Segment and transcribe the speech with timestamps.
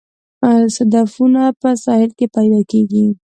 [0.75, 3.05] صدفونه په ساحل کې پیدا کیږي